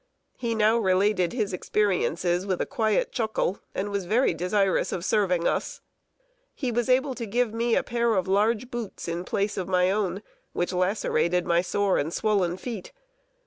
[0.35, 5.47] He now related his experiences with a quiet chuckle, and was very desirous of serving
[5.47, 5.81] us.
[6.55, 9.91] He was able to give me a pair of large boots in place of my
[9.91, 12.91] own, which lacerated my sore and swollen feet.